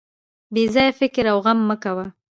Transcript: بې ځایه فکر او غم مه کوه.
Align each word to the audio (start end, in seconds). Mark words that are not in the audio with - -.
بې 0.53 0.63
ځایه 0.73 0.97
فکر 0.99 1.23
او 1.31 1.37
غم 1.45 1.59
مه 1.69 1.75
کوه. 1.83 2.05